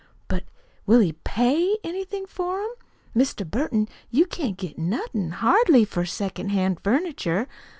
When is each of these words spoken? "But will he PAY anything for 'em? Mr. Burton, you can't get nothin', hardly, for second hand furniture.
"But 0.27 0.45
will 0.87 0.99
he 0.99 1.11
PAY 1.13 1.77
anything 1.83 2.25
for 2.25 2.59
'em? 2.59 2.73
Mr. 3.15 3.47
Burton, 3.47 3.87
you 4.09 4.25
can't 4.25 4.57
get 4.57 4.79
nothin', 4.79 5.29
hardly, 5.29 5.85
for 5.85 6.05
second 6.05 6.49
hand 6.49 6.79
furniture. 6.83 7.47